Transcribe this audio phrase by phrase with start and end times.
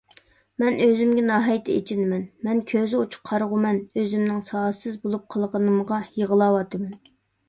[0.61, 2.23] مەن ئۆزۈمگە ناھايىتى ئېچىنىمەن.
[2.47, 6.97] مەن كۆزى ئوچۇق قارىغۇمەن، ئۆزۈمنىڭ ساۋاتسىز بولۇپ قالغىنىمغا يىغلاۋاتىمەن.